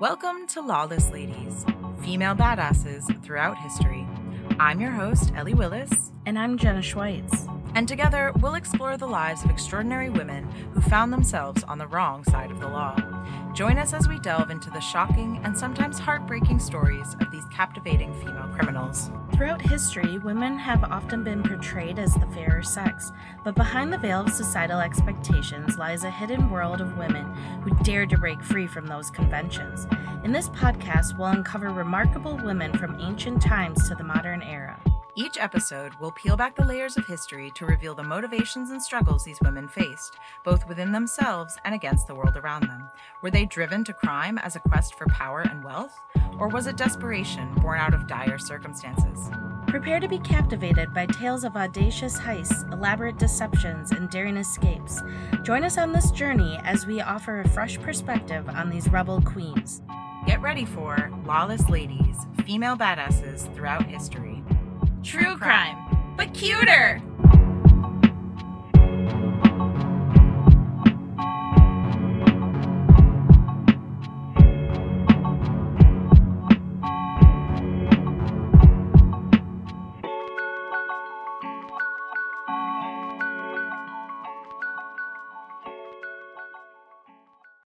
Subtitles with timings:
[0.00, 1.64] Welcome to Lawless Ladies,
[2.02, 4.06] female badasses throughout history.
[4.58, 6.10] I'm your host, Ellie Willis.
[6.26, 10.44] And I'm Jenna Schweitz and together we'll explore the lives of extraordinary women
[10.74, 12.96] who found themselves on the wrong side of the law.
[13.54, 18.14] Join us as we delve into the shocking and sometimes heartbreaking stories of these captivating
[18.20, 19.10] female criminals.
[19.34, 23.12] Throughout history, women have often been portrayed as the fairer sex,
[23.44, 27.26] but behind the veil of societal expectations lies a hidden world of women
[27.62, 29.86] who dared to break free from those conventions.
[30.24, 34.80] In this podcast, we'll uncover remarkable women from ancient times to the modern era.
[35.14, 39.24] Each episode will peel back the layers of history to reveal the motivations and struggles
[39.24, 42.88] these women faced, both within themselves and against the world around them.
[43.20, 45.94] Were they driven to crime as a quest for power and wealth?
[46.38, 49.28] Or was it desperation born out of dire circumstances?
[49.66, 55.02] Prepare to be captivated by tales of audacious heists, elaborate deceptions, and daring escapes.
[55.42, 59.82] Join us on this journey as we offer a fresh perspective on these rebel queens.
[60.26, 64.42] Get ready for Lawless Ladies, female badasses throughout history.
[65.02, 65.76] True crime,
[66.16, 66.81] but cuter!